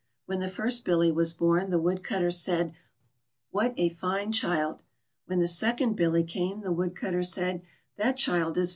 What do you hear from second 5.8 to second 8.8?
Billy came, the Woodcutter said:" That child is BATTV.